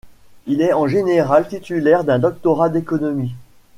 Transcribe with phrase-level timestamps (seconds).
[0.47, 3.35] Il est en général titulaire d'un doctorat d'économie.